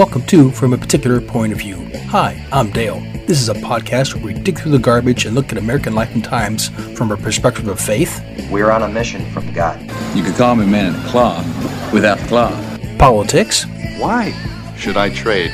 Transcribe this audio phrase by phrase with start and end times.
[0.00, 1.76] Welcome to From a Particular Point of View.
[2.08, 3.00] Hi, I'm Dale.
[3.26, 6.14] This is a podcast where we dig through the garbage and look at American life
[6.14, 9.78] and times from a perspective of faith, We're on a mission from God.
[10.16, 11.44] You could call me man in a cloth
[11.92, 12.98] without the cloth.
[12.98, 13.66] politics,
[13.98, 14.32] Why
[14.74, 15.50] should I trade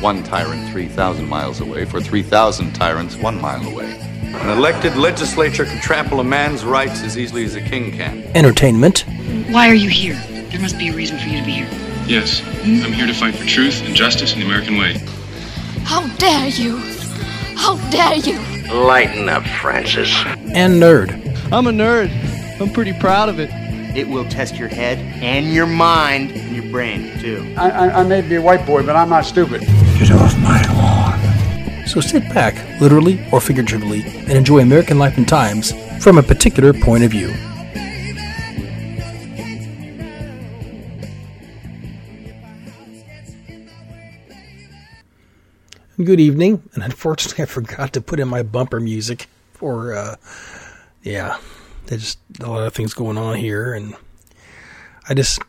[0.00, 3.90] one tyrant 3,000 miles away for 3,000 tyrants one mile away?
[4.22, 8.22] An elected legislature can trample a man's rights as easily as a king can.
[8.36, 9.04] entertainment,
[9.50, 10.14] Why are you here?
[10.52, 11.68] There must be a reason for you to be here.
[12.06, 14.98] Yes, I'm here to fight for truth and justice in the American way.
[15.84, 16.76] How dare you!
[17.56, 18.38] How dare you!
[18.72, 20.12] Lighten up, Francis.
[20.26, 21.10] and nerd.
[21.52, 22.10] I'm a nerd.
[22.60, 23.48] I'm pretty proud of it.
[23.96, 27.52] It will test your head and your mind and your brain, too.
[27.56, 29.62] I, I, I may be a white boy, but I'm not stupid.
[29.98, 31.86] Get off my lawn.
[31.86, 35.72] So sit back, literally or figuratively, and enjoy American life and times
[36.04, 37.34] from a particular point of view.
[46.04, 50.16] Good evening, and unfortunately, I forgot to put in my bumper music for, uh,
[51.02, 51.36] yeah,
[51.86, 53.94] there's just a lot of things going on here, and
[55.06, 55.40] I just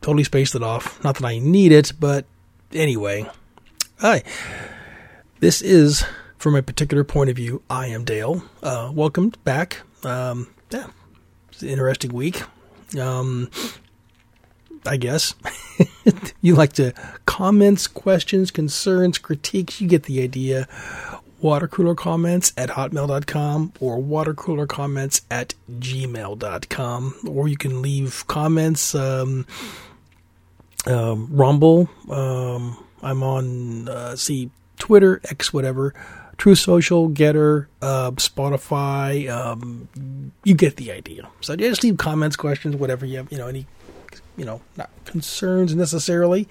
[0.00, 1.02] totally spaced it off.
[1.04, 2.24] Not that I need it, but
[2.72, 3.30] anyway.
[4.00, 4.24] Hi.
[5.38, 6.04] This is,
[6.36, 8.42] from a particular point of view, I am Dale.
[8.64, 9.82] Uh, welcome back.
[10.02, 10.88] Um, yeah,
[11.52, 12.42] it's an interesting week.
[12.98, 13.50] Um,
[14.86, 15.34] I guess.
[16.42, 16.92] you like to
[17.26, 20.68] comments, questions, concerns, critiques, you get the idea.
[21.42, 27.14] Watercooler comments at hotmail.com or watercooler comments at gmail.com.
[27.26, 29.46] Or you can leave comments, um,
[30.86, 31.88] um, Rumble.
[32.10, 35.94] Um, I'm on, uh, see, Twitter, X, whatever,
[36.36, 39.28] Truth Social, Gettr, uh, Spotify.
[39.28, 39.88] Um,
[40.44, 41.28] you get the idea.
[41.40, 43.66] So just leave comments, questions, whatever you have, you know, any,
[44.36, 46.48] you know, not concerns necessarily,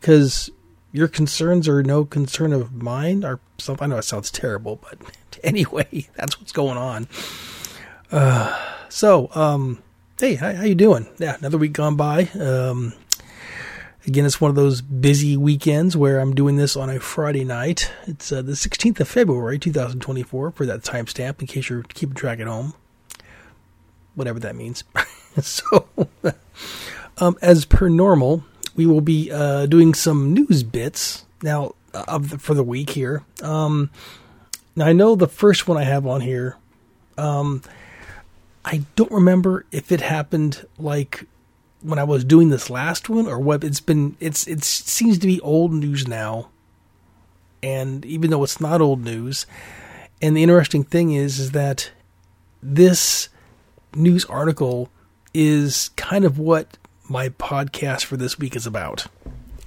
[0.00, 0.50] because
[0.92, 3.84] your concerns are no concern of mine or something.
[3.84, 4.98] I know it sounds terrible, but
[5.44, 7.08] anyway, that's what's going on.
[8.10, 8.56] Uh,
[8.88, 9.82] so, um,
[10.20, 11.08] hey, how, how you doing?
[11.18, 12.24] Yeah, another week gone by.
[12.38, 12.92] Um,
[14.06, 17.90] Again, it's one of those busy weekends where I'm doing this on a Friday night.
[18.06, 22.38] It's uh, the 16th of February, 2024, for that timestamp, in case you're keeping track
[22.38, 22.74] at home.
[24.14, 24.84] Whatever that means.
[25.42, 25.88] so,
[27.18, 28.44] um, as per normal,
[28.74, 32.90] we will be uh, doing some news bits now uh, of the, for the week
[32.90, 33.24] here.
[33.42, 33.90] Um,
[34.74, 36.56] now, I know the first one I have on here.
[37.16, 37.62] Um,
[38.64, 41.24] I don't remember if it happened like
[41.82, 45.26] when I was doing this last one or what it's been it's it seems to
[45.26, 46.48] be old news now.
[47.62, 49.46] And even though it's not old news,
[50.20, 51.90] and the interesting thing is is that
[52.62, 53.28] this
[53.94, 54.90] news article
[55.38, 56.78] is kind of what
[57.10, 59.06] my podcast for this week is about.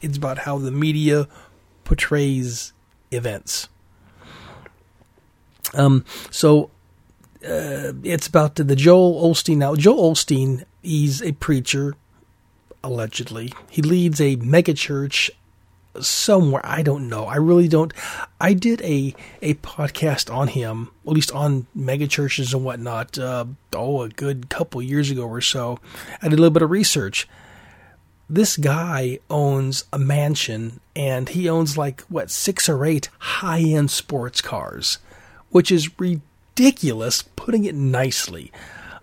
[0.02, 1.28] It's about how the media
[1.84, 2.74] portrays
[3.12, 3.69] events.
[5.75, 6.72] Um so
[7.47, 9.58] uh, it's about the, the Joel Osteen.
[9.58, 11.96] Now, Joel Osteen, he's a preacher,
[12.84, 13.53] allegedly.
[13.69, 15.29] He leads a megachurch
[16.00, 16.61] somewhere.
[16.66, 17.25] I don't know.
[17.25, 17.94] I really don't.
[18.39, 23.17] I did a a podcast on him, at least on megachurches and whatnot.
[23.17, 25.79] Uh, oh, a good couple years ago or so.
[26.22, 27.28] I did a little bit of research.
[28.29, 33.89] This guy owns a mansion, and he owns like what six or eight high end
[33.89, 34.99] sports cars,
[35.49, 36.23] which is ridiculous
[36.59, 38.51] ridiculous, putting it nicely.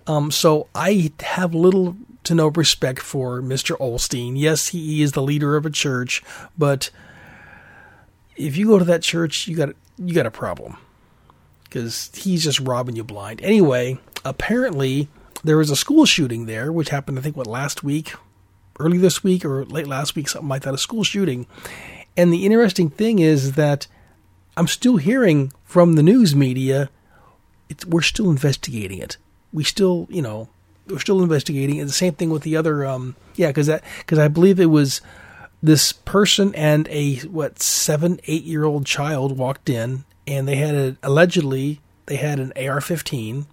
[0.07, 1.97] Um, so I have little
[2.27, 3.77] to no respect for Mr.
[3.79, 4.33] Osteen.
[4.37, 6.23] Yes, he is the leader of a church,
[6.57, 6.91] but
[8.37, 10.77] if you go to that church, you got you got a problem
[11.65, 13.41] because he's just robbing you blind.
[13.43, 15.09] Anyway, apparently
[15.43, 18.13] there was a school shooting there, which happened I think what last week,
[18.79, 20.75] early this week or late last week, something like that.
[20.75, 21.47] A school shooting,
[22.17, 23.87] and the interesting thing is that
[24.57, 26.91] I'm still hearing from the news media
[27.87, 29.17] we're still investigating it.
[29.53, 30.49] We still, you know,
[30.89, 31.81] we're still investigating.
[31.81, 34.67] And the same thing with the other, um, yeah, because that because I believe it
[34.67, 35.01] was
[35.63, 40.75] this person and a what seven eight year old child walked in, and they had
[40.75, 43.47] a allegedly they had an AR-15.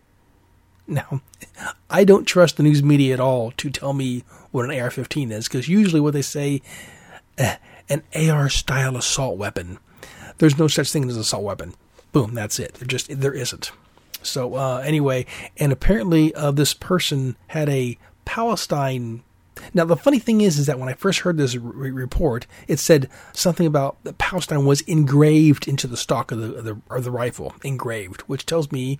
[0.88, 1.22] Now,
[1.90, 5.48] I don't trust the news media at all to tell me what an AR-15 is,
[5.48, 6.62] because usually what they say,
[7.40, 7.56] uh,
[7.90, 9.80] an AR style assault weapon.
[10.38, 11.74] There's no such thing as an assault weapon.
[12.12, 12.76] Boom, that's it.
[12.76, 13.72] There just there isn't.
[14.24, 15.25] So uh, anyway,
[15.58, 19.24] and apparently uh, this person had a Palestine.
[19.74, 22.80] Now the funny thing is, is that when I first heard this re- report, it
[22.80, 27.12] said something about Palestine was engraved into the stock of the, of the of the
[27.12, 29.00] rifle, engraved, which tells me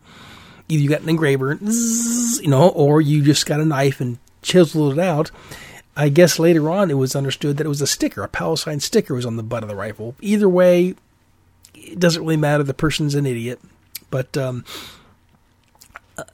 [0.70, 4.94] either you got an engraver, you know, or you just got a knife and chiseled
[4.94, 5.32] it out.
[5.96, 9.14] I guess later on it was understood that it was a sticker, a Palestine sticker
[9.14, 10.16] was on the butt of the rifle.
[10.22, 10.96] Either way,
[11.76, 12.64] it doesn't really matter.
[12.64, 13.60] The person's an idiot.
[14.10, 14.66] But um,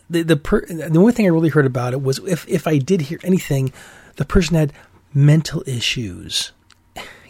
[0.10, 2.78] the the per- the only thing I really heard about it was if if I
[2.78, 3.72] did hear anything,
[4.16, 4.74] the person had
[5.14, 6.52] mental issues.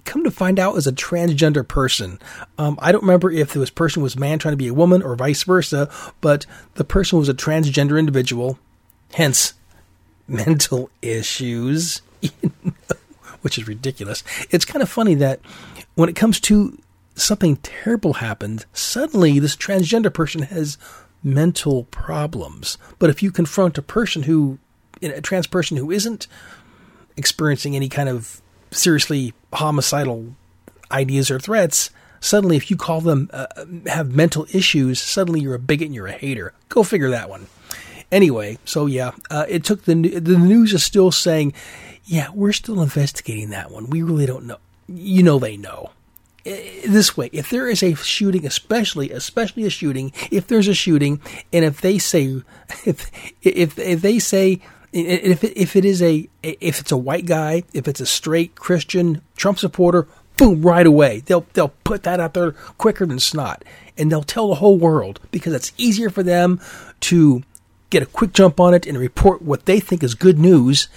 [0.06, 2.20] Come to find out, as a transgender person,
[2.58, 5.16] um, I don't remember if this person was man trying to be a woman or
[5.16, 5.88] vice versa,
[6.20, 8.58] but the person was a transgender individual,
[9.14, 9.54] hence
[10.28, 12.02] mental issues.
[13.42, 14.24] which is ridiculous.
[14.50, 15.40] It's kind of funny that
[15.96, 16.78] when it comes to
[17.16, 20.78] something terrible happened, suddenly this transgender person has
[21.24, 22.78] mental problems.
[22.98, 24.60] But if you confront a person who,
[25.02, 26.28] a trans person who isn't
[27.18, 30.36] experiencing any kind of seriously homicidal
[30.92, 31.90] ideas or threats,
[32.20, 33.48] suddenly if you call them uh,
[33.88, 36.54] have mental issues, suddenly you're a bigot and you're a hater.
[36.70, 37.48] Go figure that one.
[38.12, 41.54] Anyway, so yeah, uh, it took the the news is still saying
[42.06, 43.88] yeah, we're still investigating that one.
[43.88, 44.58] We really don't know.
[44.88, 45.92] You know, they know.
[46.50, 50.74] Eh, this way, if there is a shooting, especially especially a shooting, if there's a
[50.74, 51.22] shooting,
[51.54, 52.42] and if they say,
[52.86, 53.12] if
[53.44, 54.60] if if they say,
[54.92, 59.22] if if it is a if it's a white guy, if it's a straight Christian
[59.38, 60.08] Trump supporter,
[60.38, 61.20] boom, right away.
[61.20, 63.64] They'll they'll put that out there quicker than snot,
[63.98, 66.60] and they'll tell the whole world because it's easier for them
[67.02, 67.44] to
[67.92, 70.88] get a quick jump on it and report what they think is good news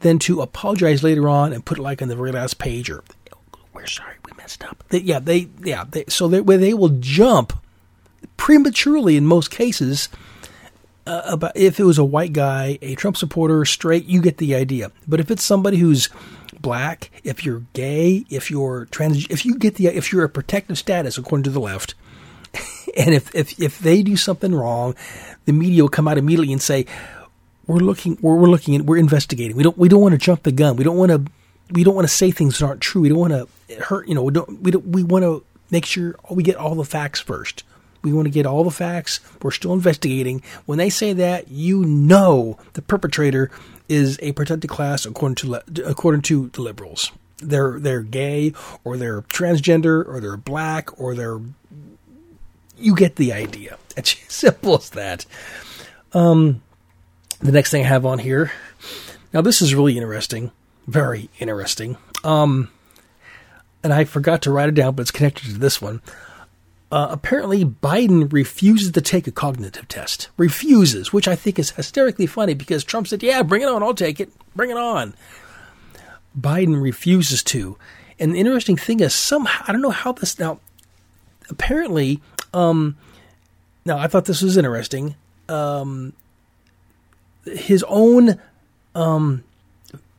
[0.00, 3.02] than to apologize later on and put it like on the very last page or
[3.72, 4.32] we're sorry we
[4.64, 4.84] up.
[4.88, 7.52] They, yeah, they yeah they, so they where they will jump
[8.36, 10.08] prematurely in most cases.
[11.06, 14.54] Uh, about if it was a white guy, a Trump supporter, straight, you get the
[14.54, 14.90] idea.
[15.06, 16.08] But if it's somebody who's
[16.58, 20.78] black, if you're gay, if you're trans, if you get the if you're a protective
[20.78, 21.94] status according to the left,
[22.96, 24.94] and if if if they do something wrong,
[25.44, 26.86] the media will come out immediately and say,
[27.66, 29.56] we're looking we're, we're looking we're investigating.
[29.56, 30.76] We don't we don't want to jump the gun.
[30.76, 31.30] We don't want to
[31.70, 33.02] we don't want to say things that aren't true.
[33.02, 34.08] We don't want to hurt.
[34.08, 36.84] You know, we don't we don't we want to make sure we get all the
[36.84, 37.64] facts first.
[38.02, 39.20] We want to get all the facts.
[39.42, 40.42] We're still investigating.
[40.66, 43.50] When they say that, you know the perpetrator
[43.88, 47.12] is a protected class according to according to the liberals.
[47.38, 48.52] They're they're gay
[48.84, 51.40] or they're transgender or they're black or they're
[52.76, 53.78] you get the idea.
[53.96, 55.24] It's simple as that.
[56.12, 56.62] Um,
[57.38, 58.50] the next thing I have on here.
[59.32, 60.50] Now, this is really interesting.
[60.86, 61.96] Very interesting.
[62.22, 62.70] Um,
[63.82, 66.02] and I forgot to write it down, but it's connected to this one.
[66.92, 70.28] Uh, apparently, Biden refuses to take a cognitive test.
[70.36, 73.82] Refuses, which I think is hysterically funny because Trump said, Yeah, bring it on.
[73.82, 74.30] I'll take it.
[74.54, 75.14] Bring it on.
[76.38, 77.76] Biden refuses to.
[78.18, 80.60] And the interesting thing is, somehow, I don't know how this now,
[81.50, 82.20] apparently,
[82.52, 82.96] um,
[83.84, 85.16] now I thought this was interesting.
[85.48, 86.12] Um,
[87.44, 88.40] his own
[88.94, 89.42] um,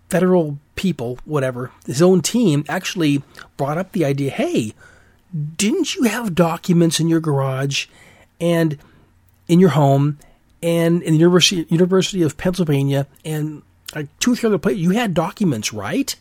[0.09, 3.23] federal people, whatever, his own team actually
[3.57, 4.73] brought up the idea hey,
[5.57, 7.87] didn't you have documents in your garage
[8.39, 8.77] and
[9.47, 10.17] in your home
[10.61, 13.61] and in the University, University of Pennsylvania and
[13.93, 14.81] like two or three other places?
[14.81, 16.15] You had documents, right?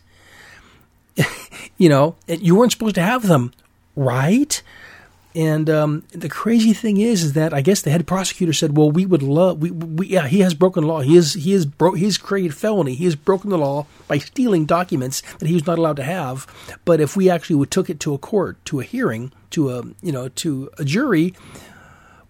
[1.77, 3.53] you know, you weren't supposed to have them,
[3.95, 4.61] right?
[5.35, 8.89] And um, the crazy thing is, is that I guess the head prosecutor said, "Well,
[8.89, 11.01] we would love, we, we yeah, he has broken law.
[11.01, 11.97] He is, he is broke.
[11.97, 12.95] He's created felony.
[12.95, 16.47] He has broken the law by stealing documents that he was not allowed to have.
[16.85, 20.13] But if we actually took it to a court, to a hearing, to a you
[20.13, 21.33] know, to a jury,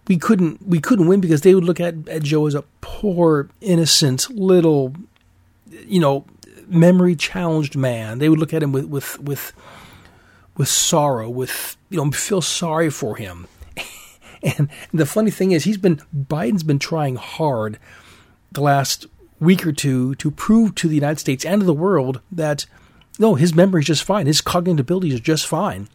[0.08, 3.48] we couldn't, we couldn't win because they would look at, at Joe as a poor,
[3.60, 4.94] innocent little,
[5.86, 6.24] you know,
[6.66, 8.18] memory challenged man.
[8.18, 9.52] They would look at him with with with
[10.56, 13.46] with sorrow, with you know, feel sorry for him.
[14.42, 17.78] and the funny thing is, he's been Biden's been trying hard
[18.52, 19.06] the last
[19.38, 22.66] week or two to prove to the United States and to the world that
[23.18, 25.88] no, his memory is just fine, his cognitive abilities are just fine.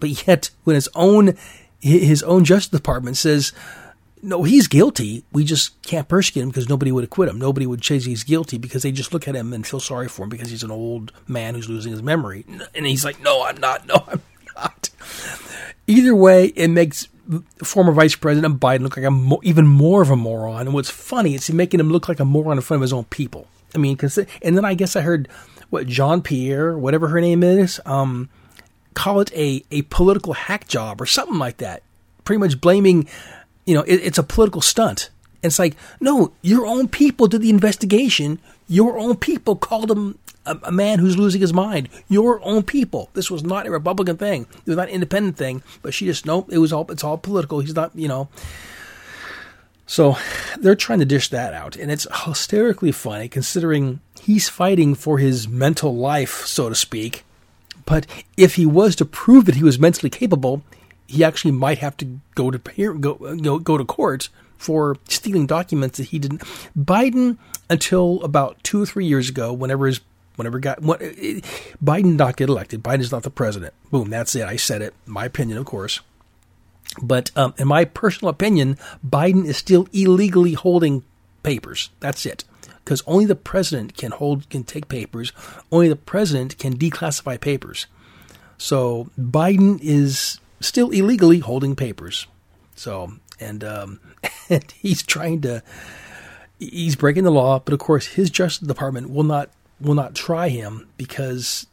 [0.00, 1.36] But yet, when his own
[1.80, 3.52] his own Justice Department says
[4.22, 5.24] no, he's guilty.
[5.32, 7.38] We just can't persecute him because nobody would acquit him.
[7.38, 10.22] Nobody would say he's guilty because they just look at him and feel sorry for
[10.24, 12.44] him because he's an old man who's losing his memory.
[12.74, 13.86] And he's like, no, I'm not.
[13.86, 14.22] No, I'm
[14.56, 14.90] not.
[15.86, 17.08] Either way, it makes
[17.62, 20.62] former Vice President Biden look like a mo- even more of a moron.
[20.66, 22.92] And what's funny is he's making him look like a moron in front of his
[22.92, 23.46] own people.
[23.74, 25.28] I mean, cause, and then I guess I heard
[25.70, 28.30] what Jean Pierre, whatever her name is, um,
[28.94, 31.82] call it a, a political hack job or something like that.
[32.24, 33.08] Pretty much blaming
[33.68, 35.10] you know, it, it's a political stunt.
[35.42, 38.40] It's like, no, your own people did the investigation.
[38.66, 41.90] Your own people called him a, a, man who's losing his mind.
[42.08, 43.10] Your own people.
[43.12, 44.46] This was not a Republican thing.
[44.50, 45.62] It was not an independent thing.
[45.82, 46.48] But she just nope.
[46.50, 46.90] It was all.
[46.90, 47.60] It's all political.
[47.60, 47.94] He's not.
[47.94, 48.28] You know.
[49.86, 50.16] So
[50.58, 55.46] they're trying to dish that out, and it's hysterically funny considering he's fighting for his
[55.46, 57.24] mental life, so to speak.
[57.84, 58.06] But
[58.36, 60.62] if he was to prove that he was mentally capable,
[61.08, 62.58] he actually might have to go to
[62.98, 66.42] go go, go to court for stealing documents that he didn't.
[66.76, 67.38] Biden,
[67.70, 70.00] until about two or three years ago, whenever his
[70.36, 72.82] whenever got what Biden not get elected.
[72.82, 73.74] Biden's not the president.
[73.90, 74.44] Boom, that's it.
[74.44, 74.94] I said it.
[75.04, 76.00] My opinion, of course.
[77.02, 81.02] But um, in my personal opinion, Biden is still illegally holding
[81.42, 81.90] papers.
[82.00, 82.44] That's it.
[82.84, 85.32] Because only the president can hold can take papers.
[85.70, 87.86] Only the president can declassify papers.
[88.56, 92.26] So Biden is still illegally holding papers.
[92.76, 94.00] So and um,
[94.50, 95.62] and he's trying to
[96.58, 99.50] he's breaking the law, but of course his Justice Department will not
[99.80, 101.66] will not try him because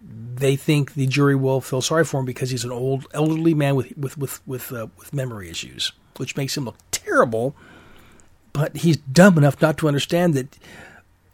[0.00, 3.74] they think the jury will feel sorry for him because he's an old elderly man
[3.74, 7.54] with with with with, uh, with memory issues, which makes him look terrible.
[8.52, 10.58] But he's dumb enough not to understand that.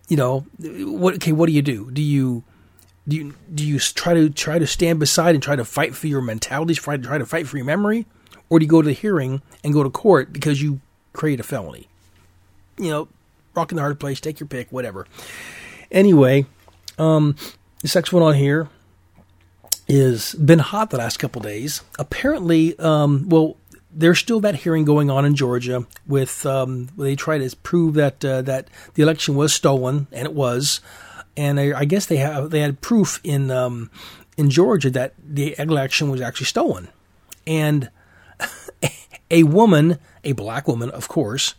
[0.09, 1.15] You know what?
[1.15, 1.91] Okay, what do you do?
[1.91, 2.45] Do you
[3.07, 6.07] do you do you try to try to stand beside and try to fight for
[6.07, 8.07] your mentalities, try to try to fight for your memory,
[8.49, 10.81] or do you go to the hearing and go to court because you
[11.13, 11.89] create a felony?
[12.79, 13.09] You know,
[13.55, 15.07] rock in the hard place, take your pick, whatever.
[15.91, 16.47] Anyway,
[16.99, 17.37] um,
[17.95, 18.69] next one on here
[19.87, 21.83] is been hot the last couple days.
[21.99, 23.57] Apparently, um, well,
[23.93, 28.25] there's still that hearing going on in Georgia with um, they try to prove that
[28.25, 30.81] uh, that the election was stolen, and it was.
[31.37, 33.91] And I, I guess they have they had proof in um,
[34.37, 36.89] in Georgia that the election was actually stolen,
[37.47, 37.91] and
[39.31, 41.55] a woman, a black woman, of course,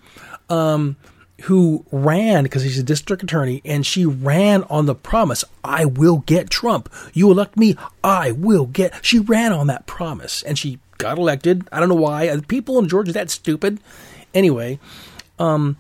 [0.50, 0.96] um,
[1.44, 6.18] who ran because he's a district attorney and she ran on the promise I will
[6.26, 6.92] get Trump.
[7.14, 9.04] You elect me, I will get.
[9.04, 11.68] She ran on that promise and she got elected.
[11.72, 12.40] I don't know why.
[12.48, 13.80] People in Georgia that stupid.
[14.34, 14.80] Anyway,
[15.40, 15.78] um,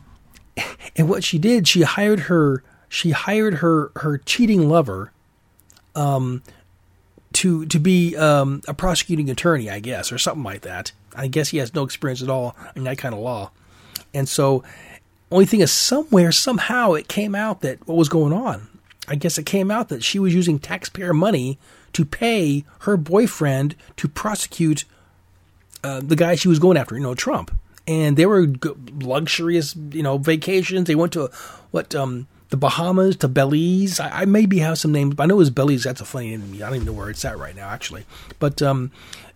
[0.96, 2.64] and what she did, she hired her
[2.96, 5.12] she hired her her cheating lover
[5.96, 6.42] um
[7.34, 10.94] to to be um, a prosecuting attorney, I guess, or something like that.
[11.14, 13.52] I guess he has no experience at all in that kind of law.
[14.14, 14.64] And so
[15.32, 18.70] only thing is, somewhere, somehow, it came out that what was going on.
[19.08, 21.60] I guess it came out that she was using taxpayer money
[21.92, 24.86] to pay her boyfriend to prosecute
[25.84, 27.52] uh, the guy she was going after, you know, Trump.
[27.86, 28.48] And they were
[29.02, 30.88] luxurious, you know, vacations.
[30.88, 31.30] They went to
[31.72, 34.00] what um, the Bahamas to Belize.
[34.00, 35.84] I, I, maybe have some names, but I know it was Belize.
[35.84, 36.54] That's a funny name.
[36.56, 38.06] I don't even know where it's at right now, actually.
[38.40, 38.92] But um,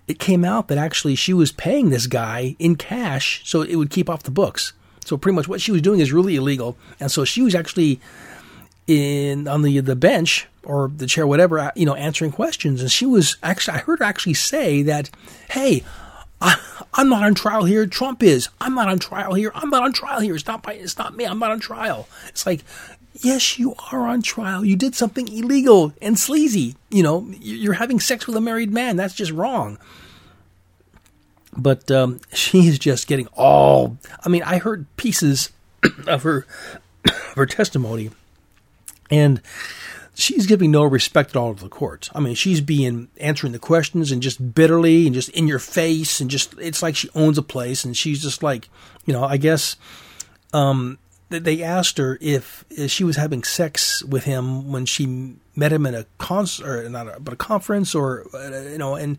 [0.07, 3.89] it came out that actually she was paying this guy in cash so it would
[3.89, 4.73] keep off the books.
[5.05, 7.99] So pretty much what she was doing is really illegal, and so she was actually
[8.85, 12.81] in on the the bench or the chair, whatever, you know, answering questions.
[12.81, 15.09] And she was actually, I heard her actually say that,
[15.49, 15.83] "Hey,
[16.41, 16.57] I,
[16.97, 17.85] am not on trial here.
[17.85, 18.49] Trump is.
[18.59, 19.51] I'm not on trial here.
[19.55, 20.35] I'm not on trial here.
[20.35, 21.25] It's not by, It's not me.
[21.25, 22.63] I'm not on trial." It's like,
[23.13, 24.63] yes, you are on trial.
[24.63, 26.75] You did something illegal and sleazy.
[26.89, 28.95] You know, you're having sex with a married man.
[28.95, 29.77] That's just wrong
[31.55, 33.97] but um, she is just getting all.
[34.23, 35.49] I mean, I heard pieces
[36.07, 36.45] of her
[37.05, 38.11] of her testimony,
[39.09, 39.41] and
[40.13, 42.09] she's giving no respect at all to the court.
[42.13, 46.19] I mean, she's being answering the questions and just bitterly and just in your face
[46.19, 48.69] and just it's like she owns a place and she's just like,
[49.05, 49.75] you know, I guess
[50.53, 50.97] um,
[51.29, 55.85] they asked her if, if, she was having sex with him when she met him
[55.85, 59.17] in a concert, not a, but a conference, or uh, you know, and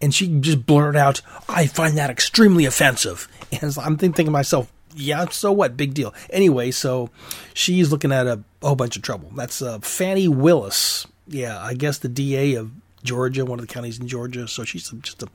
[0.00, 3.28] and she just blurted out, "I find that extremely offensive."
[3.60, 5.76] And I'm thinking to myself, "Yeah, so what?
[5.76, 7.10] Big deal." Anyway, so
[7.52, 9.30] she's looking at a whole bunch of trouble.
[9.36, 11.06] That's uh, Fani Willis.
[11.28, 12.70] Yeah, I guess the DA of
[13.04, 14.48] Georgia, one of the counties in Georgia.
[14.48, 15.28] So she's just a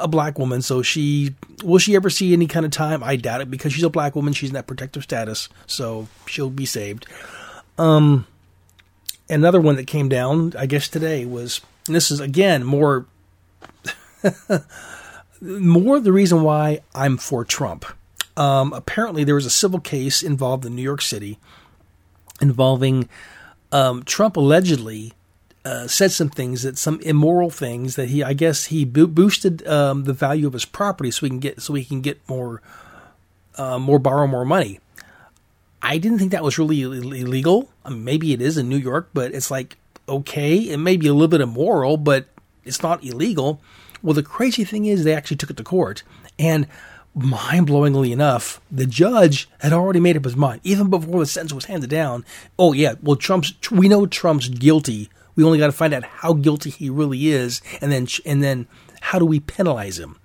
[0.00, 0.62] a black woman.
[0.62, 3.02] So she will she ever see any kind of time?
[3.02, 4.32] I doubt it because she's a black woman.
[4.32, 7.06] She's in that protective status, so she'll be saved.
[7.78, 8.26] Um,
[9.28, 11.60] another one that came down, I guess today was.
[11.86, 13.06] this is again more
[15.40, 17.84] more the reason why I'm for Trump.
[18.36, 21.38] Um, apparently, there was a civil case involved in New York City
[22.40, 23.08] involving
[23.72, 25.12] um, Trump allegedly
[25.66, 29.66] uh, said some things that some immoral things that he I guess he bo- boosted
[29.66, 32.62] um, the value of his property so he can get so he can get more
[33.56, 34.78] uh, more borrow more money.
[35.82, 37.68] I didn't think that was really illegal.
[37.84, 39.76] I mean, maybe it is in New York, but it's like
[40.08, 42.26] okay, it may be a little bit immoral, but
[42.64, 43.60] it's not illegal.
[44.02, 46.04] Well, the crazy thing is they actually took it to court.
[46.38, 46.68] And
[47.12, 51.52] mind blowingly enough, the judge had already made up his mind, even before the sentence
[51.52, 52.24] was handed down.
[52.56, 55.10] Oh, yeah, well, Trump's, we know Trump's guilty.
[55.36, 58.66] We only got to find out how guilty he really is, and then, and then
[59.00, 60.18] how do we penalize him?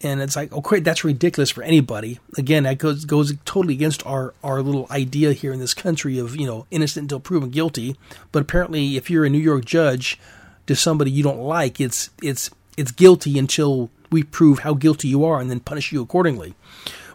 [0.00, 2.20] And it's like, okay, that's ridiculous for anybody.
[2.36, 6.36] Again, that goes goes totally against our our little idea here in this country of
[6.36, 7.96] you know innocent until proven guilty.
[8.30, 10.18] But apparently, if you're a New York judge
[10.66, 15.24] to somebody you don't like, it's it's it's guilty until we prove how guilty you
[15.24, 16.54] are and then punish you accordingly.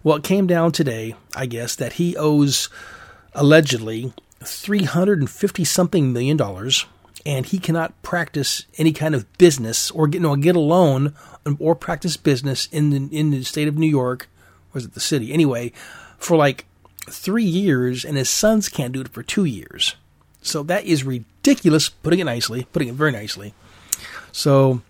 [0.04, 2.70] Well, it came down today, I guess, that he owes
[3.34, 6.86] allegedly 350 something million dollars
[7.26, 11.14] and he cannot practice any kind of business or get no get a loan
[11.60, 14.30] or practice business in the in the state of New York,
[14.74, 15.34] or is it the city?
[15.34, 15.72] Anyway,
[16.18, 16.66] for like
[17.10, 19.96] three years, and his sons can't do it for two years.
[20.42, 21.90] So that is ridiculous.
[21.90, 23.54] Putting it nicely, putting it very nicely.
[24.32, 24.82] So,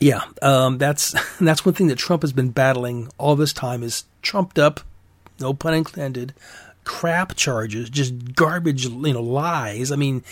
[0.00, 4.04] yeah, um, that's that's one thing that Trump has been battling all this time is
[4.22, 4.80] trumped up,
[5.40, 6.34] no pun intended,
[6.84, 9.92] crap charges, just garbage, you know, lies.
[9.92, 10.22] I mean,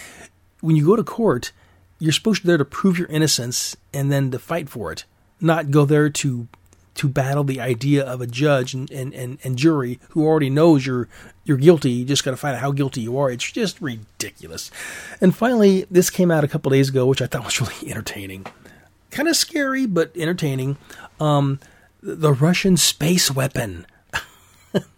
[0.66, 1.52] when you go to court,
[2.00, 5.04] you're supposed to be there to prove your innocence and then to fight for it,
[5.40, 6.48] not go there to
[6.96, 10.84] to battle the idea of a judge and, and, and, and jury who already knows
[10.84, 11.08] you're
[11.44, 11.90] you're guilty.
[11.90, 13.30] You just got to find out how guilty you are.
[13.30, 14.72] It's just ridiculous.
[15.20, 18.46] And finally, this came out a couple days ago, which I thought was really entertaining,
[19.12, 20.78] kind of scary but entertaining.
[21.20, 21.60] Um,
[22.02, 23.86] the Russian space weapon.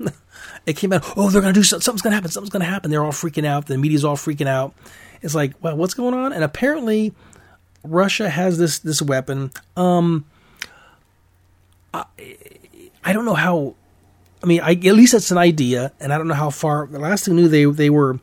[0.67, 1.05] it came out.
[1.17, 1.83] Oh, they're to do something.
[1.83, 2.31] Something's to happen.
[2.31, 2.91] Something's to happen.
[2.91, 3.67] They're all freaking out.
[3.67, 4.75] The media's all freaking out.
[5.23, 6.33] It's like, well, what's going on?
[6.33, 7.15] And apparently,
[7.83, 9.51] Russia has this this weapon.
[9.77, 10.25] Um,
[11.93, 12.05] I,
[13.05, 13.75] I don't know how.
[14.43, 16.87] I mean, I, at least it's an idea, and I don't know how far.
[16.87, 18.21] The last thing I knew, they they were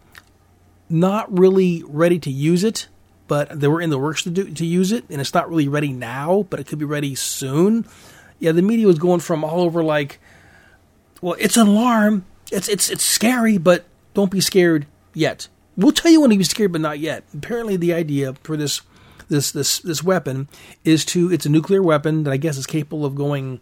[0.90, 2.88] not really ready to use it,
[3.28, 5.68] but they were in the works to do to use it, and it's not really
[5.68, 7.86] ready now, but it could be ready soon.
[8.40, 10.20] Yeah, the media was going from all over like,
[11.22, 12.25] well, it's an alarm.
[12.51, 15.48] It's it's it's scary, but don't be scared yet.
[15.77, 17.24] We'll tell you when he was scared, but not yet.
[17.33, 18.81] Apparently, the idea for this
[19.27, 20.48] this this this weapon
[20.83, 23.59] is to it's a nuclear weapon that I guess is capable of going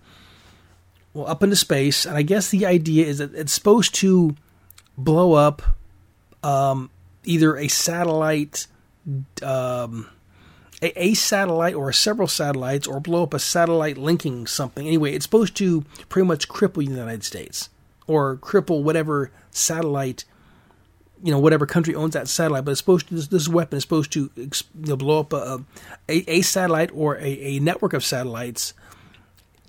[1.14, 4.36] well up into space, and I guess the idea is that it's supposed to
[4.98, 5.62] blow up
[6.44, 6.90] um,
[7.24, 8.68] either a satellite.
[9.42, 10.10] Um,
[10.82, 14.86] a, a satellite or several satellites, or blow up a satellite linking something.
[14.86, 17.70] Anyway, it's supposed to pretty much cripple the United States
[18.06, 20.26] or cripple whatever satellite
[21.24, 23.84] you know whatever country owns that satellite, but it's supposed to this, this weapon is
[23.84, 25.64] supposed to you know, blow up a,
[26.10, 28.74] a, a satellite or a, a network of satellites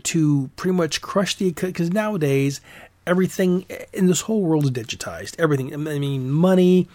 [0.02, 2.60] to pretty much crush the because nowadays
[3.06, 5.38] everything in this whole world is digitized.
[5.38, 6.88] Everything, I mean, money.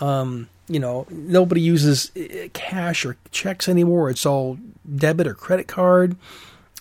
[0.00, 4.10] Um, you know, nobody uses uh, cash or checks anymore.
[4.10, 4.58] It's all
[4.96, 6.16] debit or credit card.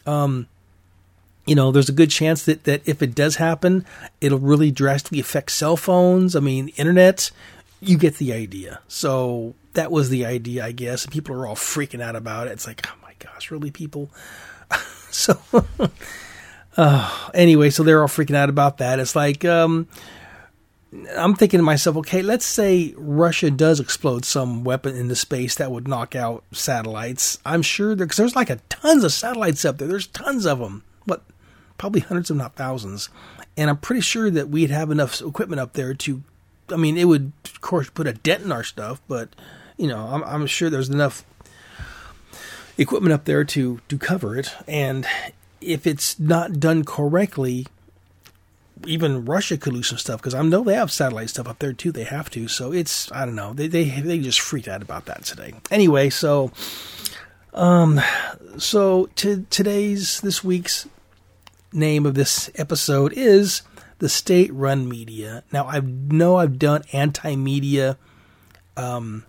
[0.05, 0.47] Um,
[1.45, 3.85] you know, there's a good chance that, that if it does happen,
[4.21, 6.35] it'll really drastically affect cell phones.
[6.35, 7.31] I mean, internet,
[7.81, 8.79] you get the idea.
[8.87, 11.05] So that was the idea, I guess.
[11.05, 12.51] People are all freaking out about it.
[12.51, 14.09] It's like, oh my gosh, really, people?
[15.09, 15.39] so,
[16.77, 18.99] uh, anyway, so they're all freaking out about that.
[18.99, 19.87] It's like, um,
[21.17, 25.71] I'm thinking to myself, okay, let's say Russia does explode some weapon into space that
[25.71, 27.39] would knock out satellites.
[27.45, 29.87] I'm sure because there's like a tons of satellites up there.
[29.87, 30.83] There's tons of them.
[31.05, 31.23] What
[31.77, 33.09] probably hundreds, if not thousands.
[33.57, 36.23] And I'm pretty sure that we'd have enough equipment up there to,
[36.69, 39.29] I mean, it would, of course, put a dent in our stuff, but,
[39.77, 41.23] you know, I'm, I'm sure there's enough
[42.77, 44.51] equipment up there to, to cover it.
[44.67, 45.05] And
[45.61, 47.67] if it's not done correctly,
[48.85, 51.73] even Russia could lose some stuff because I know they have satellite stuff up there
[51.73, 51.91] too.
[51.91, 53.53] They have to, so it's I don't know.
[53.53, 55.53] They they they just freaked out about that today.
[55.71, 56.51] Anyway, so
[57.53, 58.01] um,
[58.57, 60.87] so to today's this week's
[61.73, 63.61] name of this episode is
[63.99, 65.43] the state-run media.
[65.51, 67.97] Now I know I've done anti-media,
[68.77, 69.25] um,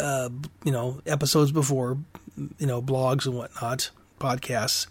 [0.00, 0.28] uh,
[0.64, 1.98] you know, episodes before,
[2.58, 4.86] you know, blogs and whatnot, podcasts.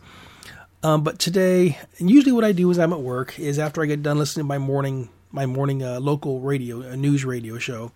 [0.84, 3.86] Um, but today, and usually what I do is I'm at work is after I
[3.86, 7.92] get done listening to my morning my morning uh, local radio a news radio show,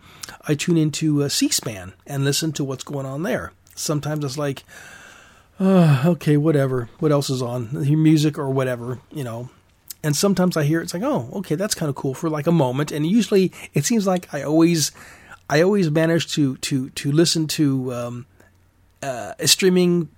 [0.48, 3.52] I tune into uh, C-SPAN and listen to what's going on there.
[3.76, 4.64] Sometimes it's like,
[5.60, 6.90] uh, okay, whatever.
[7.00, 7.84] What else is on?
[7.84, 9.50] Hear music or whatever, you know.
[10.04, 12.52] And sometimes I hear it's like, oh, okay, that's kind of cool for like a
[12.52, 12.92] moment.
[12.92, 14.92] And usually it seems like I always,
[15.50, 18.26] I always manage to to to listen to um,
[19.02, 20.10] uh, a streaming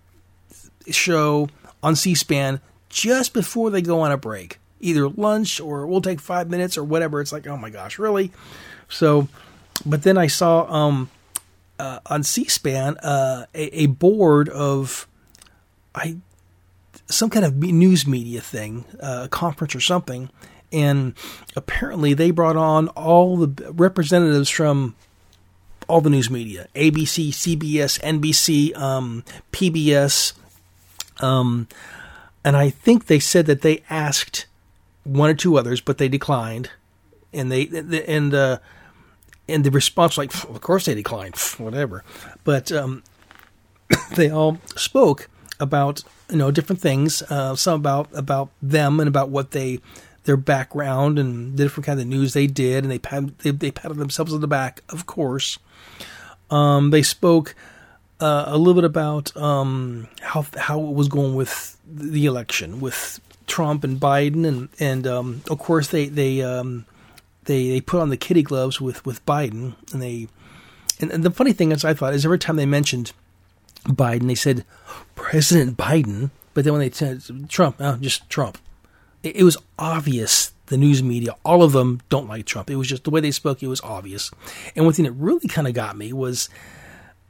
[0.89, 1.49] show
[1.83, 6.49] on C-SPAN just before they go on a break, either lunch or we'll take five
[6.49, 7.21] minutes or whatever.
[7.21, 8.31] It's like, oh my gosh, really?
[8.89, 9.27] So,
[9.85, 11.09] but then I saw um,
[11.77, 15.07] uh, on C-SPAN uh, a, a board of
[15.97, 16.17] I
[17.07, 20.29] some kind of news media thing, uh, a conference or something,
[20.71, 21.13] and
[21.55, 24.95] apparently they brought on all the representatives from
[25.87, 30.33] all the news media: ABC, CBS, NBC, um, PBS,
[31.19, 31.67] um,
[32.43, 34.45] and I think they said that they asked
[35.03, 36.69] one or two others, but they declined,
[37.33, 37.67] and they
[38.07, 38.59] and uh,
[39.49, 42.03] and the response like, of course they declined, whatever,
[42.43, 43.01] but um,
[44.15, 45.29] they all spoke
[45.59, 49.79] about you know different things, uh, some about about them and about what they
[50.23, 52.99] their background and the different kind of news they did, and they
[53.39, 55.57] they, they patted themselves on the back, of course.
[56.49, 57.55] Um, they spoke
[58.19, 63.19] uh, a little bit about um, how how it was going with the election with
[63.47, 66.85] Trump and Biden, and and um, of course they they um,
[67.45, 70.27] they they put on the kitty gloves with with Biden, and they
[70.99, 73.13] and, and the funny thing is, I thought is every time they mentioned
[73.87, 74.65] Biden, they said
[75.15, 78.57] President Biden, but then when they said Trump, oh, just Trump.
[79.23, 82.69] It, it was obvious the news media, all of them don't like Trump.
[82.69, 84.31] It was just the way they spoke, it was obvious.
[84.75, 86.49] And one thing that really kind of got me was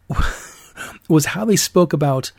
[1.07, 2.31] was how they spoke about.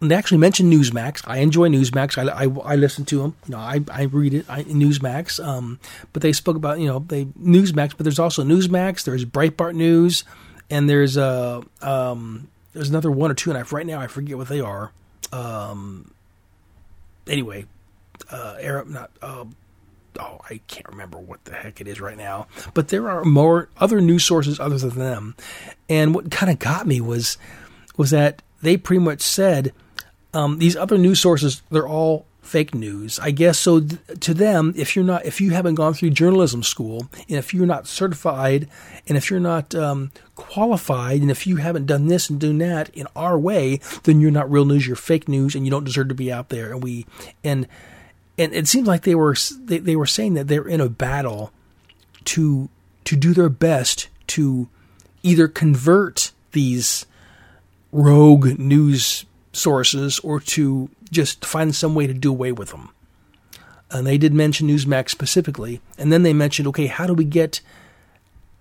[0.00, 1.22] They actually mentioned Newsmax.
[1.24, 2.18] I enjoy Newsmax.
[2.18, 3.36] I, I, I listen to them.
[3.46, 4.44] You know, I, I read it.
[4.50, 5.42] I, Newsmax.
[5.42, 5.78] Um,
[6.12, 7.96] but they spoke about you know they Newsmax.
[7.96, 9.04] But there's also Newsmax.
[9.04, 10.24] There's Breitbart News,
[10.68, 14.36] and there's uh um there's another one or two, and I right now I forget
[14.36, 14.92] what they are.
[15.32, 16.10] Um.
[17.26, 17.64] Anyway,
[18.30, 19.44] uh, Arab not uh,
[20.18, 22.46] oh, I can't remember what the heck it is right now.
[22.72, 25.36] But there are more other news sources other than them.
[25.88, 27.38] And what kind of got me was
[27.96, 29.72] was that they pretty much said
[30.32, 33.18] um, these other news sources they're all fake news.
[33.18, 33.80] I guess so.
[33.80, 37.52] Th- to them, if you're not, if you haven't gone through journalism school, and if
[37.52, 38.68] you're not certified,
[39.08, 42.90] and if you're not um, qualified, and if you haven't done this and done that
[42.90, 44.86] in our way, then you're not real news.
[44.86, 46.72] You're fake news, and you don't deserve to be out there.
[46.72, 47.06] And we
[47.42, 47.66] and
[48.38, 51.52] and it seems like they were they, they were saying that they're in a battle
[52.24, 52.68] to
[53.04, 54.68] to do their best to
[55.22, 57.06] either convert these
[57.92, 62.90] rogue news sources or to just find some way to do away with them.
[63.90, 67.60] And they did mention Newsmax specifically, and then they mentioned, okay, how do we get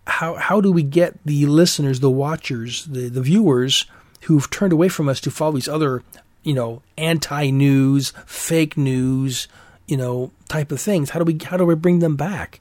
[0.06, 3.86] how how do we get the listeners, the watchers, the the viewers
[4.23, 6.03] who've turned away from us to follow these other,
[6.43, 9.47] you know, anti-news, fake news,
[9.88, 11.12] you know, type of things.
[11.12, 12.60] How do we how do we bring them back?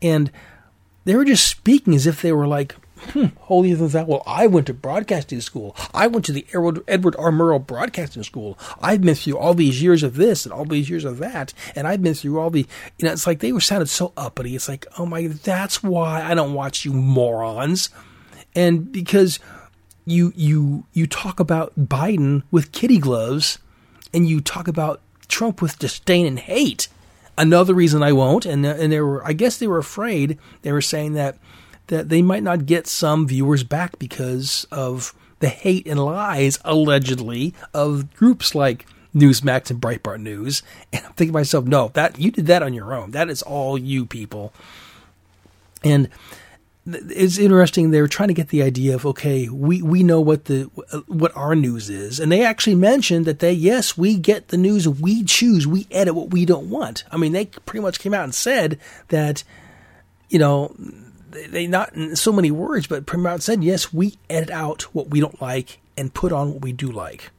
[0.00, 0.30] And
[1.04, 2.74] they were just speaking as if they were like,
[3.10, 4.04] hmm, holier than thou.
[4.04, 5.76] Well, I went to broadcasting school.
[5.92, 7.30] I went to the Edward R.
[7.30, 8.58] Murrow Broadcasting School.
[8.80, 11.86] I've been through all these years of this and all these years of that, and
[11.86, 12.66] I've been through all the.
[12.98, 14.54] You know, it's like they were sounded so uppity.
[14.54, 17.90] It's like, oh my, that's why I don't watch you morons,
[18.54, 19.38] and because
[20.04, 23.58] you you you talk about Biden with kitty gloves,
[24.12, 26.88] and you talk about Trump with disdain and hate.
[27.38, 30.38] Another reason I won't, and and they were, I guess they were afraid.
[30.62, 31.38] They were saying that
[31.88, 37.54] that they might not get some viewers back because of the hate and lies allegedly
[37.74, 40.62] of groups like Newsmax and Breitbart News.
[40.92, 43.10] And I'm thinking to myself, no, that you did that on your own.
[43.10, 44.52] That is all you people.
[45.84, 46.08] And
[46.86, 47.90] it's interesting.
[47.90, 51.00] They were trying to get the idea of okay, we we know what the uh,
[51.06, 54.88] what our news is, and they actually mentioned that they yes we get the news
[54.88, 57.04] we choose, we edit what we don't want.
[57.12, 59.44] I mean, they pretty much came out and said that
[60.28, 60.74] you know
[61.32, 65.20] they not in so many words, but much said yes we edit out what we
[65.20, 67.30] don't like and put on what we do like.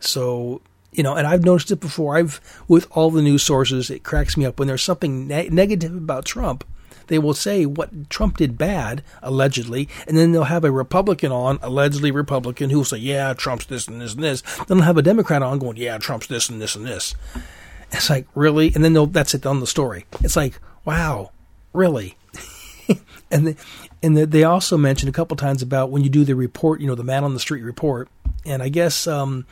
[0.00, 0.60] So
[0.92, 2.16] you know, and I've noticed it before.
[2.16, 5.94] I've with all the news sources, it cracks me up when there's something ne- negative
[5.94, 6.64] about Trump
[7.06, 11.58] they will say what Trump did bad, allegedly, and then they'll have a Republican on,
[11.62, 14.42] allegedly Republican, who will say, yeah, Trump's this and this and this.
[14.66, 17.14] Then they'll have a Democrat on going, yeah, Trump's this and this and this.
[17.92, 18.72] It's like, really?
[18.74, 20.06] And then they'll, that's it on the story.
[20.20, 21.30] It's like, wow,
[21.72, 22.16] really?
[23.30, 23.56] and the,
[24.02, 26.86] and the, they also mentioned a couple times about when you do the report, you
[26.86, 28.08] know, the man on the street report.
[28.44, 29.46] And I guess um,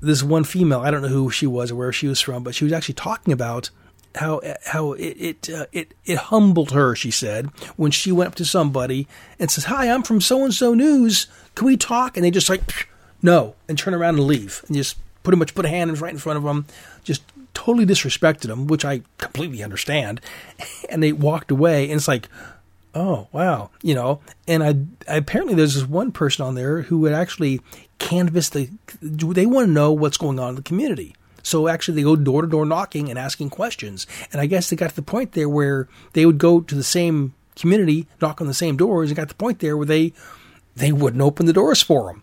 [0.00, 2.54] this one female, I don't know who she was or where she was from, but
[2.54, 3.70] she was actually talking about
[4.16, 6.94] how how it it, uh, it it humbled her.
[6.94, 7.46] She said
[7.76, 9.08] when she went up to somebody
[9.40, 11.26] and says, "Hi, I'm from so and so news.
[11.56, 12.88] Can we talk?" And they just like
[13.22, 16.18] no and turn around and leave and just pretty much put a hand right in
[16.18, 16.66] front of them,
[17.02, 17.22] just
[17.54, 20.20] totally disrespected them, which I completely understand.
[20.90, 22.28] And they walked away, and it's like,
[22.94, 24.20] oh wow, you know.
[24.46, 27.60] And I, apparently there's this one person on there who would actually
[27.98, 28.70] canvass the.
[29.00, 32.42] They want to know what's going on in the community so actually, they go door
[32.42, 34.06] to door knocking and asking questions.
[34.32, 36.82] And I guess they got to the point there where they would go to the
[36.82, 40.12] same community, knock on the same doors, and got to the point there where they
[40.74, 42.22] they wouldn't open the doors for them.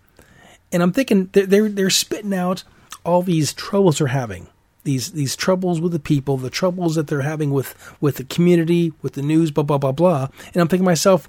[0.71, 2.63] And I'm thinking they're they're, they're spitting out
[3.05, 4.47] all these troubles they're having.
[4.83, 8.93] These these troubles with the people, the troubles that they're having with with the community,
[9.01, 10.27] with the news, blah blah blah blah.
[10.53, 11.27] And I'm thinking to myself,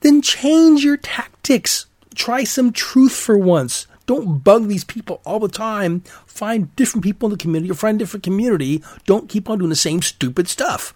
[0.00, 1.86] then change your tactics.
[2.14, 6.00] Try some truth for once Don't bug these people all the time.
[6.26, 8.82] Find different people in the community or find a different community.
[9.06, 10.94] Don't keep on doing the same stupid stuff.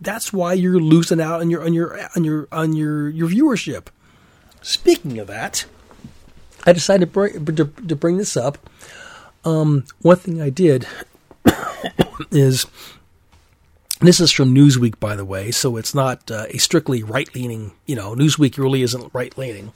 [0.00, 3.86] That's why you're losing out on your on your on your on your your viewership.
[4.62, 5.66] Speaking of that,
[6.66, 8.58] I decided to bring, to, to bring this up.
[9.44, 10.86] Um, one thing I did
[12.30, 12.66] is
[14.00, 17.72] this is from Newsweek, by the way, so it's not uh, a strictly right leaning.
[17.86, 19.72] You know, Newsweek really isn't right leaning.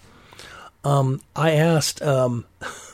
[0.85, 2.47] Um, I asked um,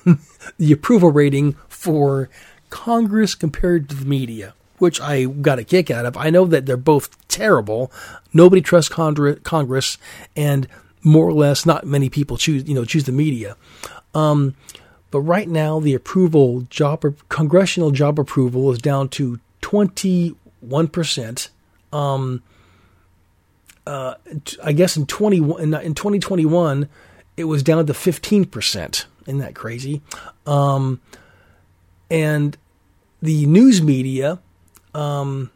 [0.59, 2.29] the approval rating for
[2.71, 6.17] Congress compared to the media, which I got a kick out of.
[6.17, 7.93] I know that they're both terrible.
[8.33, 9.99] Nobody trusts Congress,
[10.37, 10.69] and
[11.03, 13.57] more or less, not many people choose you know choose the media.
[14.15, 14.55] Um,
[15.15, 21.51] but right now, the approval job congressional job approval is down to twenty one percent.
[21.93, 22.43] Um,
[23.87, 24.15] uh,
[24.61, 26.89] I guess in twenty in twenty twenty one,
[27.37, 29.07] it was down to fifteen percent.
[29.29, 30.03] Isn't that crazy?
[30.49, 31.01] Um,
[32.11, 32.57] and
[33.23, 34.41] the news media
[34.95, 35.53] um,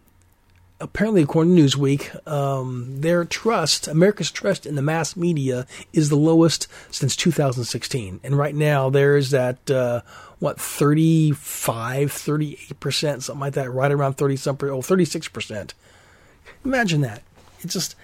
[0.80, 6.16] apparently, according to Newsweek, um, their trust, America's trust in the mass media, is the
[6.16, 8.20] lowest since 2016.
[8.22, 10.02] And right now, there's that, uh,
[10.38, 15.72] what, 35, 38%, something like that, right around 30 something, oh, 36%.
[16.64, 17.22] Imagine that.
[17.60, 17.96] It's just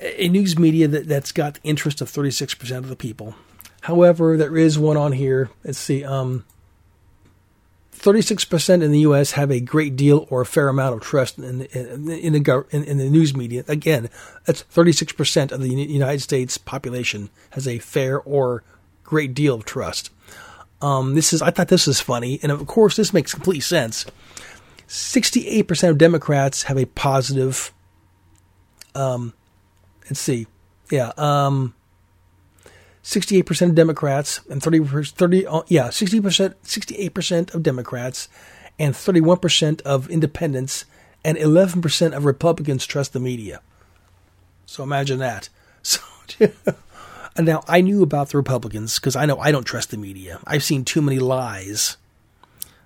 [0.00, 3.34] a news media that, that's got the interest of 36% of the people.
[3.82, 5.50] However, there is one on here.
[5.64, 6.04] Let's see.
[6.04, 6.44] Um,
[8.02, 9.32] 36% in the U.S.
[9.32, 12.66] have a great deal or a fair amount of trust in the, in, in the,
[12.70, 13.64] in, in the news media.
[13.68, 14.10] Again,
[14.44, 18.64] that's 36% of the United States population has a fair or
[19.04, 20.10] great deal of trust.
[20.80, 24.04] Um, this is I thought this was funny, and of course this makes complete sense.
[24.88, 27.72] 68% of Democrats have a positive.
[28.96, 29.32] Um,
[30.06, 30.48] let's see,
[30.90, 31.74] yeah, um,
[33.02, 38.28] 68% of Democrats and 30, 30 uh, yeah, 60%, 68% of Democrats
[38.78, 40.84] and 31% of independents
[41.24, 43.60] and 11% of Republicans trust the media.
[44.66, 45.48] So imagine that.
[46.38, 46.48] So
[47.38, 50.40] now I knew about the Republicans because I know I don't trust the media.
[50.46, 51.96] I've seen too many lies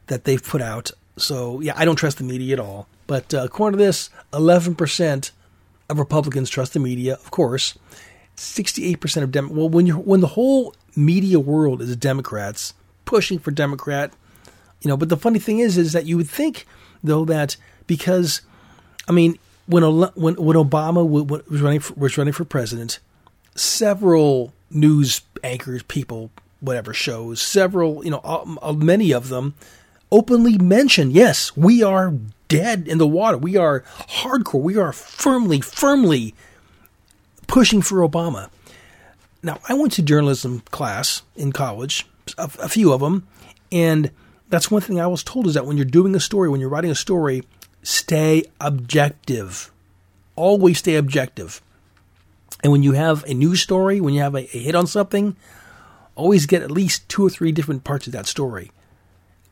[0.06, 0.90] that they've put out.
[1.16, 2.86] So yeah, I don't trust the media at all.
[3.06, 5.30] But uh, according to this, 11%
[5.88, 7.76] of Republicans trust the media, of course,
[8.36, 13.50] 68% of Dem well when you when the whole media world is Democrats pushing for
[13.50, 14.12] Democrat,
[14.82, 16.66] you know, but the funny thing is is that you would think
[17.02, 18.42] though that because
[19.08, 22.98] I mean when when when Obama was running for, was running for president,
[23.54, 28.20] several news anchors, people, whatever shows, several, you know,
[28.62, 29.54] uh, many of them
[30.10, 32.14] openly mentioned, yes, we are
[32.48, 33.36] dead in the water.
[33.36, 34.60] We are hardcore.
[34.60, 36.34] We are firmly, firmly
[37.46, 38.50] pushing for Obama.
[39.42, 42.06] Now, I went to journalism class in college,
[42.36, 43.26] a, a few of them,
[43.70, 44.10] and
[44.48, 46.68] that's one thing I was told is that when you're doing a story, when you're
[46.70, 47.42] writing a story,
[47.82, 49.70] stay objective.
[50.34, 51.60] Always stay objective.
[52.62, 55.36] And when you have a news story, when you have a, a, hit on something,
[56.14, 58.70] always get at least two or three different parts of that story.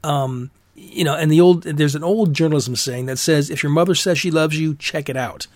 [0.03, 3.71] Um, you know, and the old there's an old journalism saying that says if your
[3.71, 5.47] mother says she loves you, check it out.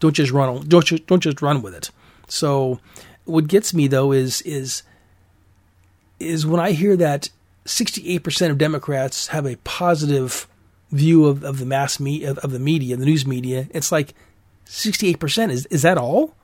[0.00, 0.66] Don't just run.
[0.68, 1.90] Don't just, don't just run with it.
[2.28, 2.80] So,
[3.24, 4.82] what gets me though is is
[6.18, 7.28] is when I hear that
[7.66, 10.46] 68% of Democrats have a positive
[10.90, 13.68] view of, of the mass me of, of the media, the news media.
[13.70, 14.14] It's like
[14.66, 15.50] 68%.
[15.50, 16.34] Is is that all?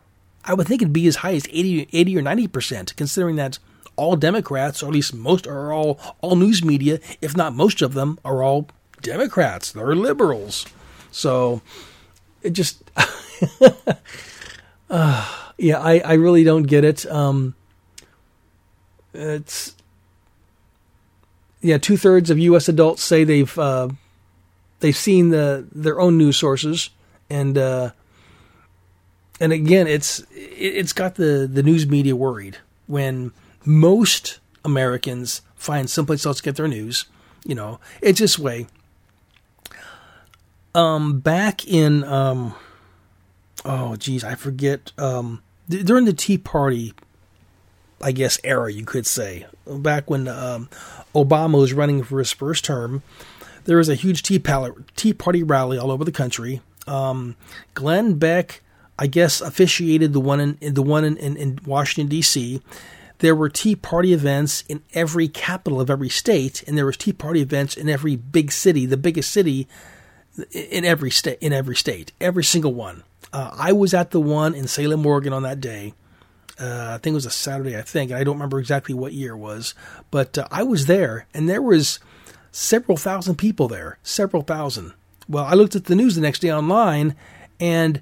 [0.44, 3.60] I would think it'd be as high as 80, 80 or 90%, considering that
[3.94, 7.94] all Democrats, or at least most, are all all news media, if not most of
[7.94, 8.68] them, are all
[9.00, 9.72] Democrats.
[9.72, 10.66] They're liberals.
[11.10, 11.62] So
[12.42, 12.82] it just
[14.90, 17.06] uh, yeah, I, I really don't get it.
[17.06, 17.54] Um,
[19.14, 19.74] it's
[21.60, 22.68] yeah, two thirds of U.S.
[22.68, 23.88] adults say they've uh,
[24.80, 26.90] they've seen the their own news sources,
[27.30, 27.90] and uh,
[29.40, 33.32] and again, it's it, it's got the the news media worried when
[33.64, 37.06] most Americans find someplace else to get their news.
[37.44, 38.66] You know, it's this way.
[40.74, 42.54] Um, back in um,
[43.64, 44.92] oh geez, I forget.
[44.98, 46.92] Um, during the Tea Party,
[48.00, 50.68] I guess era, you could say, back when um,
[51.14, 53.02] Obama was running for his first term,
[53.64, 56.60] there was a huge Tea, Pal- tea Party rally all over the country.
[56.86, 57.36] Um,
[57.74, 58.62] Glenn Beck,
[58.98, 62.60] I guess, officiated the one in, in the one in, in, in Washington D.C.
[63.18, 67.12] There were Tea Party events in every capital of every state, and there was Tea
[67.12, 69.68] Party events in every big city, the biggest city
[70.50, 73.02] in every state, in every state, every single one.
[73.32, 75.94] Uh, I was at the one in Salem, Oregon on that day,
[76.60, 78.12] Uh, I think it was a Saturday, I think.
[78.12, 79.74] I don't remember exactly what year it was,
[80.10, 81.98] but uh, I was there, and there was
[82.52, 84.92] several thousand people there, several thousand.
[85.28, 87.16] Well, I looked at the news the next day online,
[87.58, 88.00] and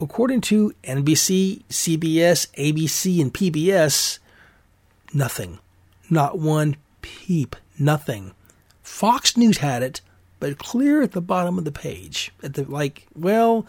[0.00, 4.18] according to NBC, CBS, ABC, and PBS,
[5.12, 5.58] nothing,
[6.08, 8.32] not one peep, nothing.
[8.82, 10.00] Fox News had it,
[10.44, 12.30] but clear at the bottom of the page.
[12.42, 13.66] At the like, well,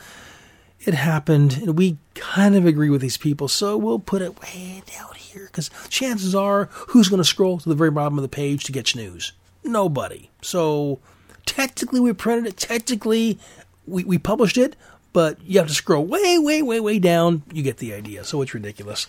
[0.82, 4.84] it happened, and we kind of agree with these people, so we'll put it way
[4.86, 8.28] down here because chances are, who's going to scroll to the very bottom of the
[8.28, 9.32] page to get news?
[9.64, 10.30] Nobody.
[10.42, 11.00] So
[11.46, 12.58] technically, we printed it.
[12.58, 13.40] Technically,
[13.88, 14.76] we, we published it,
[15.14, 17.44] but you have to scroll way, way, way, way down.
[17.54, 18.26] You get the idea.
[18.26, 19.08] So it's ridiculous.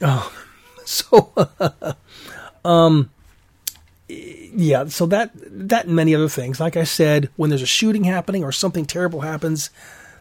[0.00, 0.32] Oh,
[0.86, 1.32] so
[2.64, 3.10] um,
[4.08, 4.86] yeah.
[4.86, 6.60] So that that and many other things.
[6.60, 9.70] Like I said, when there's a shooting happening or something terrible happens,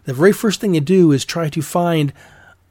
[0.06, 2.14] the very first thing you do is try to find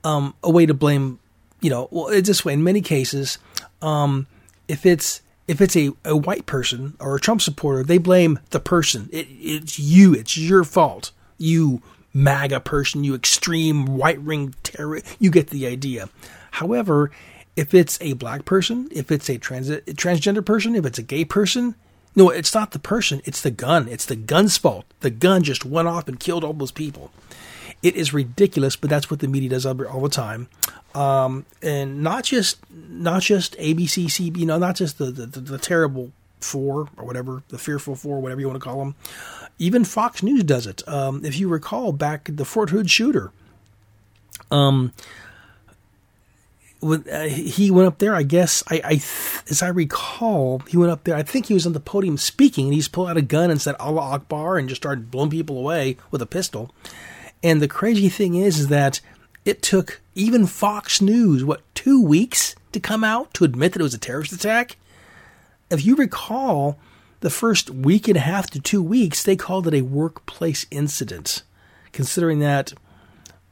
[0.02, 1.18] um, a way to blame.
[1.60, 2.52] You know, well, it's this way.
[2.52, 3.38] In many cases,
[3.80, 4.26] um,
[4.68, 8.60] if it's if it's a, a white person or a Trump supporter, they blame the
[8.60, 9.08] person.
[9.12, 10.14] It, it's you.
[10.14, 11.12] It's your fault.
[11.38, 13.04] You MAGA person.
[13.04, 15.00] You extreme white ring terror.
[15.18, 16.08] You get the idea.
[16.50, 17.10] However,
[17.56, 21.24] if it's a black person, if it's a trans transgender person, if it's a gay
[21.24, 21.74] person,
[22.16, 23.22] no, it's not the person.
[23.24, 23.88] It's the gun.
[23.88, 24.84] It's the gun's fault.
[25.00, 27.10] The gun just went off and killed all those people.
[27.82, 30.48] It is ridiculous, but that's what the media does all the time.
[30.94, 35.58] Um, and not just not just ABC, CB, you know, not just the, the, the
[35.58, 38.94] terrible four or whatever, the fearful four, whatever you want to call them.
[39.58, 40.86] Even Fox News does it.
[40.88, 43.32] Um, if you recall back the Fort Hood shooter,
[44.50, 44.92] um,
[46.84, 48.92] uh, he went up there, I guess, I, I
[49.50, 51.16] as I recall, he went up there.
[51.16, 53.60] I think he was on the podium speaking, and he's pulled out a gun and
[53.60, 56.74] said Allah Akbar and just started blowing people away with a pistol.
[57.42, 59.00] And the crazy thing is, is that
[59.44, 63.82] it took even Fox News, what, two weeks to come out to admit that it
[63.82, 64.76] was a terrorist attack?
[65.70, 66.78] If you recall,
[67.20, 71.42] the first week and a half to two weeks, they called it a workplace incident,
[71.92, 72.74] considering that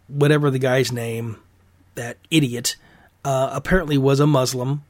[0.09, 1.37] whatever the guy's name,
[1.95, 2.77] that idiot,
[3.25, 4.83] uh, apparently was a Muslim,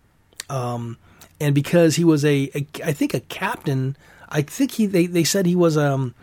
[0.49, 0.97] um,
[1.41, 3.97] and because he was a, a, I think a captain.
[4.29, 6.15] I think he they, they said he was um,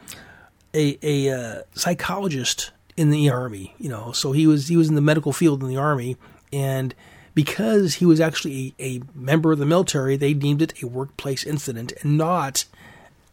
[0.73, 3.75] a a uh, psychologist in the army.
[3.77, 6.17] You know, so he was he was in the medical field in the army,
[6.51, 6.95] and
[7.35, 11.45] because he was actually a, a member of the military, they deemed it a workplace
[11.45, 12.65] incident and not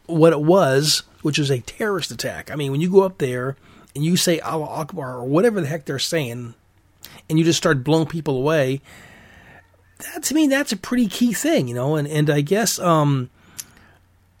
[0.05, 2.49] what it was, which was a terrorist attack.
[2.49, 3.57] I mean, when you go up there
[3.95, 6.53] and you say Allah Akbar or whatever the heck they're saying,
[7.29, 8.81] and you just start blowing people away,
[9.99, 11.95] that to me that's a pretty key thing, you know.
[11.95, 13.29] And and I guess um,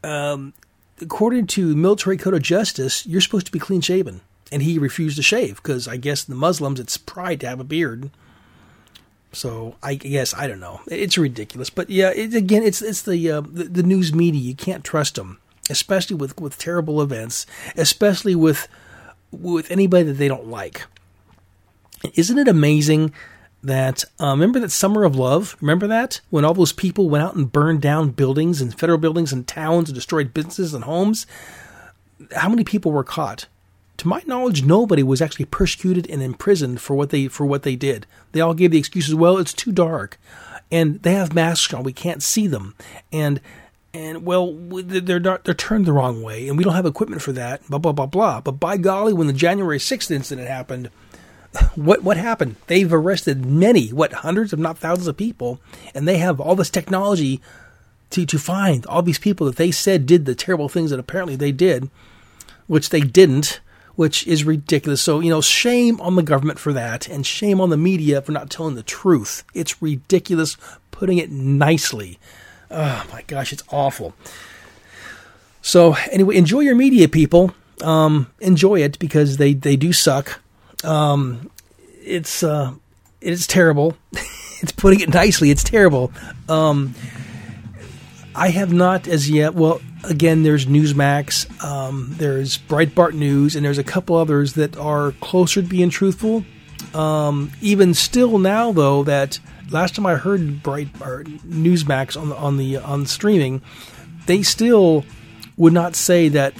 [0.03, 0.53] um,
[1.01, 4.21] according to military code of justice, you're supposed to be clean shaven,
[4.51, 7.65] and he refused to shave because I guess the Muslims it's pride to have a
[7.65, 8.09] beard.
[9.33, 10.81] So I guess I don't know.
[10.87, 14.41] It's ridiculous, but yeah, it, again, it's it's the, uh, the the news media.
[14.41, 17.45] You can't trust them, especially with with terrible events,
[17.75, 18.67] especially with
[19.31, 20.85] with anybody that they don't like.
[22.13, 23.13] Isn't it amazing
[23.63, 25.57] that uh, remember that summer of love?
[25.61, 29.33] Remember that when all those people went out and burned down buildings and federal buildings
[29.33, 31.25] and towns and destroyed businesses and homes?
[32.35, 33.47] How many people were caught?
[33.97, 37.75] To my knowledge, nobody was actually persecuted and imprisoned for what they for what they
[37.75, 38.05] did.
[38.31, 40.19] They all gave the excuses, "Well, it's too dark,"
[40.71, 42.75] and they have masks on, we can't see them,
[43.11, 43.41] and
[43.93, 47.31] and well, they're not, they're turned the wrong way, and we don't have equipment for
[47.31, 47.67] that.
[47.67, 48.41] Blah blah blah blah.
[48.41, 50.91] But by golly, when the January sixth incident happened,
[51.75, 52.55] what what happened?
[52.67, 55.59] They've arrested many, what hundreds, if not thousands, of people,
[55.93, 57.41] and they have all this technology
[58.11, 61.35] to to find all these people that they said did the terrible things that apparently
[61.35, 61.89] they did,
[62.67, 63.59] which they didn't,
[63.95, 65.01] which is ridiculous.
[65.01, 68.31] So you know, shame on the government for that, and shame on the media for
[68.31, 69.43] not telling the truth.
[69.53, 70.57] It's ridiculous,
[70.91, 72.19] putting it nicely.
[72.69, 74.13] Oh my gosh, it's awful.
[75.61, 77.53] So anyway, enjoy your media, people.
[77.81, 80.39] Um, enjoy it because they they do suck.
[80.83, 81.51] Um,
[82.07, 82.73] it's uh,
[83.21, 83.97] it's terrible.
[84.61, 85.51] it's putting it nicely.
[85.51, 86.11] It's terrible.
[86.49, 86.95] Um,
[88.35, 89.55] I have not as yet.
[89.55, 95.11] Well, again, there's Newsmax, um, there's Breitbart News, and there's a couple others that are
[95.13, 96.45] closer to being truthful.
[96.93, 99.39] Um, even still now, though, that
[99.71, 103.61] last time I heard or Newsmax on the on the on streaming,
[104.27, 105.03] they still
[105.57, 106.53] would not say that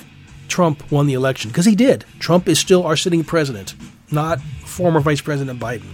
[0.47, 2.05] Trump won the election because he did.
[2.19, 3.75] Trump is still our sitting president
[4.11, 5.89] not former Vice President Biden.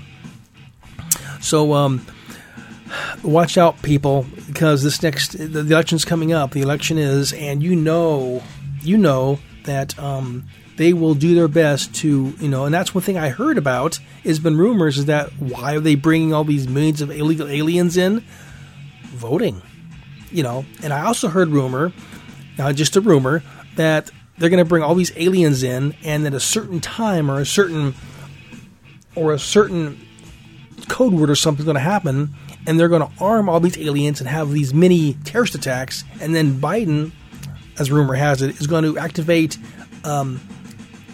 [1.41, 2.05] So, um,
[3.23, 6.51] watch out, people, because this next the, the election's coming up.
[6.51, 8.43] The election is, and you know,
[8.81, 10.45] you know that um,
[10.77, 13.99] they will do their best to, you know, and that's one thing I heard about
[14.23, 17.97] has been rumors is that why are they bringing all these millions of illegal aliens
[17.97, 18.23] in?
[19.05, 19.61] Voting,
[20.31, 21.93] you know, and I also heard rumor,
[22.57, 23.43] now just a rumor,
[23.75, 27.39] that they're going to bring all these aliens in, and at a certain time or
[27.39, 27.93] a certain
[29.15, 29.99] or a certain
[30.87, 32.33] code word or something's going to happen,
[32.65, 36.33] and they're going to arm all these aliens and have these mini terrorist attacks, and
[36.33, 37.11] then Biden,
[37.77, 39.57] as rumor has it, is going to activate
[40.03, 40.41] um,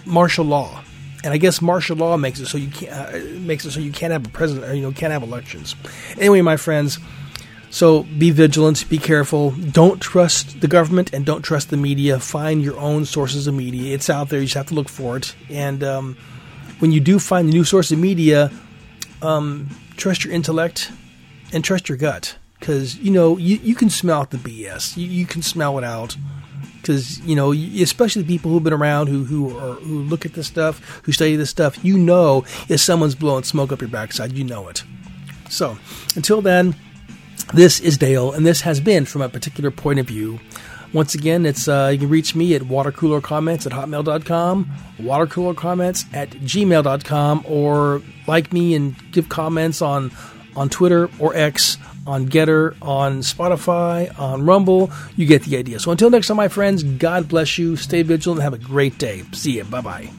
[0.05, 0.83] martial law.
[1.23, 3.91] And I guess martial law makes it so you can't uh, makes it so you
[3.91, 5.75] can't have a president or you know can't have elections.
[6.17, 6.97] Anyway, my friends,
[7.69, 9.51] so be vigilant, be careful.
[9.51, 12.19] Don't trust the government and don't trust the media.
[12.19, 13.93] Find your own sources of media.
[13.93, 14.39] It's out there.
[14.39, 15.35] You just have to look for it.
[15.49, 16.17] And um,
[16.79, 18.51] when you do find a new source of media,
[19.21, 20.91] um, trust your intellect
[21.53, 24.97] and trust your gut because you know you, you can smell out the BS.
[24.97, 26.17] You, you can smell it out
[26.81, 30.33] because you know, especially the people who've been around who who are, who look at
[30.33, 31.83] this stuff, who study this stuff.
[31.83, 34.83] You know, if someone's blowing smoke up your backside, you know it.
[35.49, 35.77] So
[36.15, 36.75] until then,
[37.53, 40.39] this is Dale, and this has been from a particular point of view.
[40.93, 47.45] Once again, it's uh, you can reach me at watercoolercomments at hotmail.com, watercoolercomments at gmail.com,
[47.47, 50.11] or like me and give comments on
[50.55, 51.77] on Twitter or X,
[52.07, 54.91] on Gettr, on Spotify, on Rumble.
[55.15, 55.79] You get the idea.
[55.79, 57.75] So until next time, my friends, God bless you.
[57.75, 59.23] Stay vigilant and have a great day.
[59.31, 59.63] See you.
[59.65, 60.09] Bye bye.